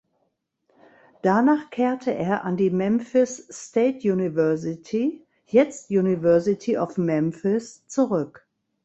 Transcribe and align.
Danach 1.21 1.69
kehrte 1.69 2.11
er 2.15 2.43
an 2.43 2.57
die 2.57 2.71
Memphis 2.71 3.47
State 3.51 3.99
University 4.11 5.23
(jetzt 5.45 5.91
University 5.91 6.75
of 6.75 6.97
Memphis) 6.97 7.83
zurück. 7.85 8.47